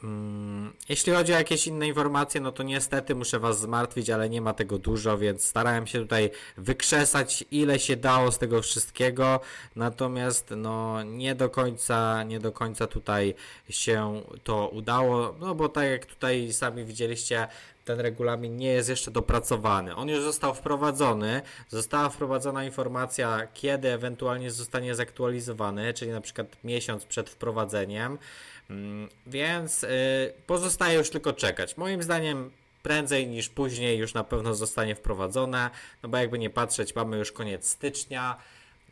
Mm, 0.04 0.72
jeśli 0.88 1.12
chodzi 1.12 1.32
o 1.32 1.36
jakieś 1.36 1.66
inne 1.66 1.88
informacje, 1.88 2.40
no 2.40 2.52
to 2.52 2.62
niestety 2.62 3.14
muszę 3.14 3.38
Was 3.38 3.60
zmartwić, 3.60 4.10
ale 4.10 4.28
nie 4.28 4.40
ma 4.40 4.54
tego 4.54 4.78
dużo, 4.78 5.18
więc 5.18 5.44
starałem 5.44 5.86
się 5.86 5.98
tutaj 5.98 6.30
wykrzesać 6.56 7.44
ile 7.50 7.78
się 7.78 7.96
dało 7.96 8.32
z 8.32 8.38
tego 8.38 8.62
wszystkiego, 8.62 9.40
natomiast 9.76 10.52
no 10.56 11.02
nie 11.02 11.34
do 11.34 11.50
końca, 11.50 12.22
nie 12.22 12.40
do 12.40 12.52
końca 12.52 12.86
tutaj 12.86 13.34
się 13.70 14.22
to 14.44 14.68
udało, 14.68 15.34
no 15.40 15.54
bo 15.54 15.68
tak 15.68 15.84
jak 15.84 16.06
tutaj 16.06 16.52
sami 16.52 16.84
widzieliście, 16.84 17.48
ten 17.84 18.00
regulamin 18.00 18.56
nie 18.56 18.72
jest 18.72 18.88
jeszcze 18.88 19.10
dopracowany. 19.10 19.96
On 19.96 20.08
już 20.08 20.22
został 20.22 20.54
wprowadzony, 20.54 21.42
została 21.68 22.08
wprowadzona 22.08 22.64
informacja, 22.64 23.48
kiedy 23.54 23.92
ewentualnie 23.92 24.50
zostanie 24.50 24.94
zaktualizowany, 24.94 25.94
czyli 25.94 26.10
na 26.10 26.20
przykład 26.20 26.56
miesiąc 26.64 27.04
przed 27.04 27.30
wprowadzeniem, 27.30 28.18
więc 29.26 29.84
y, 29.84 29.88
pozostaje 30.46 30.98
już 30.98 31.10
tylko 31.10 31.32
czekać. 31.32 31.76
Moim 31.76 32.02
zdaniem 32.02 32.50
prędzej 32.82 33.26
niż 33.26 33.48
później 33.48 33.98
już 33.98 34.14
na 34.14 34.24
pewno 34.24 34.54
zostanie 34.54 34.94
wprowadzone, 34.94 35.70
no 36.02 36.08
bo 36.08 36.16
jakby 36.16 36.38
nie 36.38 36.50
patrzeć, 36.50 36.94
mamy 36.94 37.18
już 37.18 37.32
koniec 37.32 37.68
stycznia. 37.68 38.36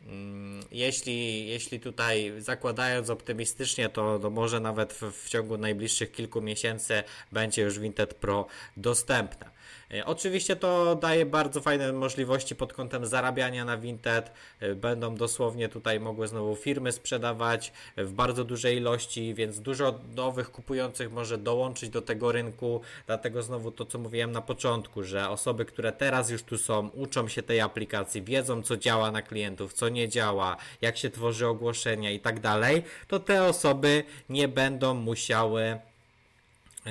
Mm, 0.07 0.63
jeśli, 0.71 1.47
jeśli 1.47 1.79
tutaj 1.79 2.33
zakładając 2.37 3.09
optymistycznie, 3.09 3.89
to, 3.89 4.19
to 4.19 4.29
może 4.29 4.59
nawet 4.59 4.93
w, 4.93 5.01
w, 5.11 5.29
ciągu 5.29 5.57
najbliższych 5.57 6.11
kilku 6.11 6.41
miesięcy 6.41 7.03
będzie 7.31 7.61
już 7.61 7.79
Vinted 7.79 8.13
Pro 8.13 8.47
dostępne. 8.77 9.49
E, 9.93 10.05
oczywiście 10.05 10.55
to 10.55 10.95
daje 10.95 11.25
bardzo 11.25 11.61
fajne 11.61 11.93
możliwości 11.93 12.55
pod 12.55 12.73
kątem 12.73 13.05
zarabiania 13.05 13.65
na 13.65 13.77
Vinted. 13.77 14.31
E, 14.59 14.75
będą 14.75 15.15
dosłownie 15.15 15.69
tutaj 15.69 15.99
mogły 15.99 16.27
znowu 16.27 16.55
firmy 16.55 16.91
sprzedawać 16.91 17.73
w 17.97 18.13
bardzo 18.13 18.43
dużej 18.43 18.77
ilości, 18.77 19.33
więc 19.33 19.59
dużo 19.59 19.99
nowych 20.15 20.51
kupujących 20.51 21.11
może 21.11 21.37
dołączyć 21.37 21.89
do 21.89 22.01
tego 22.01 22.31
rynku. 22.31 22.81
Dlatego 23.07 23.43
znowu 23.43 23.71
to, 23.71 23.85
co 23.85 23.99
mówiłem 23.99 24.31
na 24.31 24.41
początku, 24.41 25.03
że 25.03 25.29
osoby, 25.29 25.65
które 25.65 25.91
teraz 25.91 26.29
już 26.29 26.43
tu 26.43 26.57
są, 26.57 26.87
uczą 26.87 27.27
się 27.27 27.43
tej 27.43 27.61
aplikacji, 27.61 28.21
wiedzą, 28.21 28.63
co 28.63 28.77
działa 28.77 29.11
na 29.11 29.21
klientów, 29.21 29.73
co 29.73 29.89
nie 29.89 30.09
działa, 30.09 30.57
jak 30.81 30.97
się 30.97 31.09
tworzy 31.09 31.47
ogłoszenia 31.47 32.11
i 32.11 32.19
tak 32.19 32.39
dalej, 32.39 32.83
to 33.07 33.19
te 33.19 33.43
osoby 33.43 34.03
nie 34.29 34.47
będą 34.47 34.93
musiały 34.93 35.79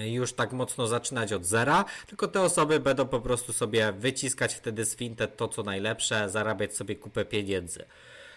już 0.07 0.33
tak 0.33 0.52
mocno 0.52 0.87
zaczynać 0.87 1.33
od 1.33 1.45
zera, 1.45 1.85
tylko 2.07 2.28
te 2.28 2.40
osoby 2.40 2.81
będą 2.81 3.07
po 3.07 3.21
prostu 3.21 3.52
sobie 3.52 3.93
wyciskać 3.93 4.55
wtedy 4.55 4.85
z 4.85 4.97
Vinted 4.97 5.37
to, 5.37 5.49
co 5.49 5.62
najlepsze, 5.62 6.31
zarabiać 6.31 6.76
sobie 6.76 6.97
kupę 6.97 7.25
pieniędzy. 7.25 7.85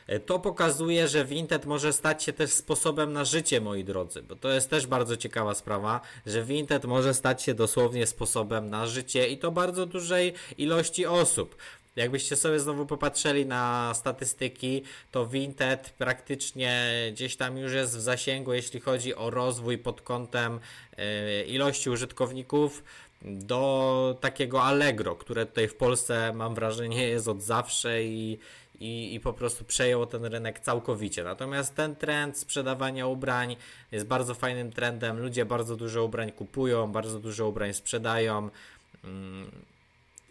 E, 0.07 0.19
to 0.19 0.39
pokazuje, 0.39 1.07
że 1.07 1.25
Vinted 1.25 1.65
może 1.65 1.93
stać 1.93 2.23
się 2.23 2.33
też 2.33 2.51
sposobem 2.51 3.13
na 3.13 3.25
życie, 3.25 3.61
moi 3.61 3.83
drodzy, 3.83 4.23
bo 4.23 4.35
to 4.35 4.49
jest 4.49 4.69
też 4.69 4.87
bardzo 4.87 5.17
ciekawa 5.17 5.55
sprawa, 5.55 6.01
że 6.25 6.43
Vinted 6.43 6.85
może 6.85 7.13
stać 7.13 7.43
się 7.43 7.53
dosłownie 7.53 8.07
sposobem 8.07 8.69
na 8.69 8.87
życie 8.87 9.27
i 9.27 9.37
to 9.37 9.51
bardzo 9.51 9.85
dużej 9.85 10.33
ilości 10.57 11.05
osób. 11.05 11.55
Jakbyście 11.95 12.35
sobie 12.35 12.59
znowu 12.59 12.85
popatrzyli 12.85 13.45
na 13.45 13.93
statystyki, 13.93 14.83
to 15.11 15.27
Vinted 15.27 15.93
praktycznie 15.97 16.91
gdzieś 17.11 17.35
tam 17.35 17.57
już 17.57 17.73
jest 17.73 17.97
w 17.97 18.01
zasięgu, 18.01 18.53
jeśli 18.53 18.79
chodzi 18.79 19.15
o 19.15 19.29
rozwój 19.29 19.77
pod 19.77 20.01
kątem 20.01 20.59
e, 20.97 21.43
ilości 21.43 21.89
użytkowników 21.89 22.83
do 23.21 24.17
takiego 24.21 24.63
Allegro, 24.63 25.15
które 25.15 25.45
tutaj 25.45 25.67
w 25.67 25.75
Polsce 25.75 26.33
mam 26.33 26.55
wrażenie 26.55 27.07
jest 27.07 27.27
od 27.27 27.41
zawsze 27.41 28.03
i, 28.03 28.39
i, 28.79 29.13
i 29.13 29.19
po 29.19 29.33
prostu 29.33 29.65
przejął 29.65 30.05
ten 30.05 30.25
rynek 30.25 30.59
całkowicie. 30.59 31.23
Natomiast 31.23 31.75
ten 31.75 31.95
trend 31.95 32.37
sprzedawania 32.37 33.07
ubrań 33.07 33.55
jest 33.91 34.05
bardzo 34.05 34.33
fajnym 34.33 34.71
trendem. 34.71 35.19
Ludzie 35.19 35.45
bardzo 35.45 35.75
dużo 35.75 36.05
ubrań 36.05 36.31
kupują, 36.31 36.91
bardzo 36.91 37.19
dużo 37.19 37.47
ubrań 37.47 37.73
sprzedają. 37.73 38.49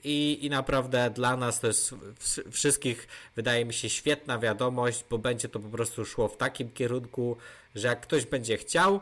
I, 0.04 0.38
I 0.42 0.50
naprawdę 0.50 1.10
dla 1.10 1.36
nas 1.36 1.60
to 1.60 1.66
jest 1.66 1.94
wszystkich, 2.50 3.08
wydaje 3.36 3.64
mi 3.64 3.72
się, 3.74 3.90
świetna 3.90 4.38
wiadomość, 4.38 5.04
bo 5.10 5.18
będzie 5.18 5.48
to 5.48 5.60
po 5.60 5.68
prostu 5.68 6.04
szło 6.04 6.28
w 6.28 6.36
takim 6.36 6.70
kierunku, 6.70 7.36
że 7.74 7.88
jak 7.88 8.00
ktoś 8.00 8.26
będzie 8.26 8.56
chciał, 8.56 9.00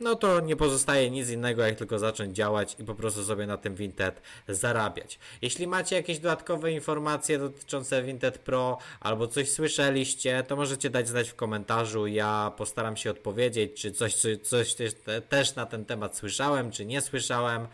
no 0.00 0.14
to 0.14 0.40
nie 0.40 0.56
pozostaje 0.56 1.10
nic 1.10 1.30
innego, 1.30 1.62
jak 1.62 1.76
tylko 1.76 1.98
zacząć 1.98 2.36
działać 2.36 2.76
i 2.78 2.84
po 2.84 2.94
prostu 2.94 3.24
sobie 3.24 3.46
na 3.46 3.56
tym 3.56 3.74
Vinted 3.74 4.22
zarabiać. 4.48 5.18
Jeśli 5.42 5.66
macie 5.66 5.96
jakieś 5.96 6.18
dodatkowe 6.18 6.72
informacje 6.72 7.38
dotyczące 7.38 8.02
Vinted 8.02 8.38
Pro 8.38 8.78
albo 9.00 9.28
coś 9.28 9.50
słyszeliście, 9.50 10.44
to 10.48 10.56
możecie 10.56 10.90
dać 10.90 11.08
znać 11.08 11.30
w 11.30 11.34
komentarzu. 11.34 12.06
Ja 12.06 12.52
postaram 12.56 12.96
się 12.96 13.10
odpowiedzieć, 13.10 13.80
czy 13.80 13.92
coś, 13.92 14.16
czy 14.16 14.38
coś 14.38 14.74
też, 14.74 14.92
też 15.28 15.54
na 15.54 15.66
ten 15.66 15.84
temat 15.84 16.16
słyszałem, 16.16 16.70
czy 16.70 16.86
nie 16.86 17.00
słyszałem. 17.00 17.66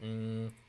Mm. 0.00 0.63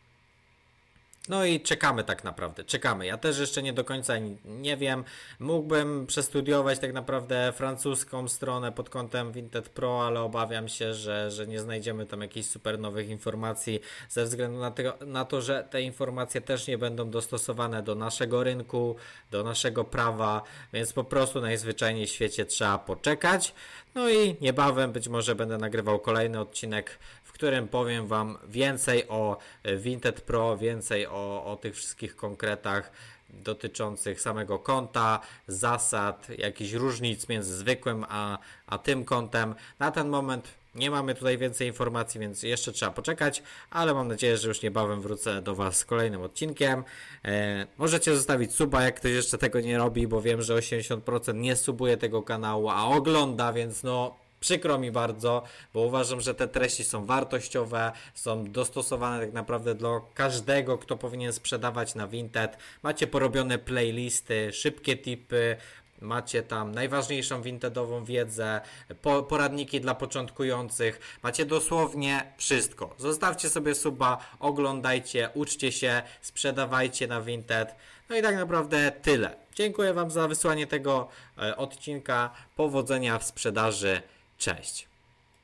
No 1.30 1.46
i 1.46 1.62
czekamy 1.62 2.04
tak 2.04 2.24
naprawdę, 2.24 2.64
czekamy. 2.64 3.06
Ja 3.06 3.18
też 3.18 3.40
jeszcze 3.40 3.64
nie 3.64 3.74
do 3.74 3.84
końca 3.84 4.14
nie 4.46 4.78
wiem. 4.78 5.04
Mógłbym 5.40 6.08
przestudiować 6.08 6.80
tak 6.80 6.94
naprawdę 6.94 7.54
francuską 7.56 8.28
stronę 8.28 8.72
pod 8.72 8.90
kątem 8.90 9.32
Vinted 9.32 9.70
Pro, 9.70 10.06
ale 10.08 10.22
obawiam 10.22 10.68
się, 10.68 10.94
że, 10.94 11.32
że 11.32 11.48
nie 11.48 11.60
znajdziemy 11.60 12.06
tam 12.06 12.22
jakichś 12.22 12.48
super 12.48 12.80
nowych 12.80 13.10
informacji 13.10 13.80
ze 14.10 14.26
względu 14.26 14.60
na, 14.60 14.72
tego, 14.72 14.98
na 15.06 15.26
to, 15.26 15.42
że 15.42 15.68
te 15.70 15.82
informacje 15.82 16.42
też 16.42 16.68
nie 16.68 16.78
będą 16.78 17.10
dostosowane 17.10 17.84
do 17.84 17.96
naszego 17.96 18.44
rynku, 18.44 18.96
do 19.32 19.44
naszego 19.44 19.84
prawa, 19.84 20.42
więc 20.74 20.94
po 20.94 21.04
prostu 21.04 21.42
najzwyczajniej 21.42 22.08
w 22.08 22.10
świecie 22.10 22.46
trzeba 22.46 22.78
poczekać. 22.78 23.54
No 23.96 24.10
i 24.10 24.36
niebawem 24.42 24.92
być 24.92 25.08
może 25.08 25.36
będę 25.36 25.58
nagrywał 25.58 26.00
kolejny 26.00 26.40
odcinek 26.40 27.00
którym 27.36 27.68
powiem 27.68 28.08
Wam 28.08 28.38
więcej 28.48 29.08
o 29.08 29.38
e, 29.64 29.78
Vinted 29.78 30.22
Pro, 30.22 30.58
więcej 30.58 31.08
o, 31.08 31.46
o 31.46 31.58
tych 31.62 31.76
wszystkich 31.76 32.16
konkretach 32.16 32.92
dotyczących 33.30 34.22
samego 34.22 34.60
konta, 34.60 35.20
zasad, 35.48 36.28
jakichś 36.38 36.74
różnic 36.74 37.30
między 37.30 37.56
zwykłym 37.56 38.06
a, 38.10 38.38
a 38.68 38.78
tym 38.78 39.06
kontem. 39.06 39.56
Na 39.80 39.92
ten 39.92 40.10
moment 40.10 40.48
nie 40.76 40.92
mamy 40.92 41.16
tutaj 41.16 41.38
więcej 41.38 41.68
informacji, 41.68 42.20
więc 42.20 42.44
jeszcze 42.44 42.72
trzeba 42.72 42.92
poczekać, 42.92 43.44
ale 43.70 43.94
mam 43.94 44.08
nadzieję, 44.08 44.38
że 44.38 44.48
już 44.48 44.62
niebawem 44.62 45.02
wrócę 45.02 45.42
do 45.42 45.56
Was 45.56 45.78
z 45.78 45.86
kolejnym 45.86 46.22
odcinkiem. 46.22 46.84
E, 47.26 47.68
możecie 47.78 48.16
zostawić 48.16 48.54
suba, 48.54 48.84
jak 48.84 48.96
ktoś 48.96 49.12
jeszcze 49.12 49.38
tego 49.38 49.62
nie 49.62 49.78
robi, 49.78 50.08
bo 50.08 50.22
wiem, 50.22 50.42
że 50.42 50.56
80% 50.56 51.36
nie 51.36 51.56
subuje 51.56 51.98
tego 51.98 52.24
kanału, 52.24 52.70
a 52.70 52.86
ogląda, 52.86 53.54
więc 53.54 53.84
no 53.84 54.25
Przykro 54.46 54.78
mi 54.78 54.92
bardzo, 54.92 55.44
bo 55.74 55.82
uważam, 55.82 56.22
że 56.22 56.36
te 56.36 56.48
treści 56.48 56.84
są 56.84 57.06
wartościowe, 57.06 57.92
są 58.14 58.52
dostosowane 58.52 59.20
tak 59.20 59.34
naprawdę 59.34 59.76
dla 59.76 60.02
każdego, 60.14 60.78
kto 60.78 60.98
powinien 60.98 61.34
sprzedawać 61.34 61.96
na 61.96 62.08
Vinted. 62.08 62.58
Macie 62.84 63.08
porobione 63.08 63.58
playlisty, 63.58 64.54
szybkie 64.54 64.98
tipy, 64.98 65.58
Macie 66.02 66.44
tam 66.44 66.72
najważniejszą 66.72 67.42
wintedową 67.42 68.06
wiedzę, 68.06 68.62
po, 69.02 69.24
poradniki 69.24 69.82
dla 69.82 69.96
początkujących, 69.96 71.20
macie 71.24 71.46
dosłownie 71.46 72.34
wszystko. 72.38 72.96
Zostawcie 72.98 73.50
sobie 73.50 73.76
suba, 73.76 74.18
oglądajcie, 74.40 75.30
uczcie 75.34 75.72
się, 75.72 76.02
sprzedawajcie 76.22 77.08
na 77.08 77.22
Vinted. 77.22 77.76
No 78.10 78.16
i 78.16 78.22
tak 78.22 78.36
naprawdę 78.36 78.92
tyle. 79.02 79.36
Dziękuję 79.56 79.94
Wam 79.94 80.12
za 80.12 80.28
wysłanie 80.28 80.68
tego 80.68 81.08
e, 81.38 81.58
odcinka. 81.58 82.32
Powodzenia 82.56 83.20
w 83.20 83.24
sprzedaży. 83.24 84.02
Cześć. 84.38 84.88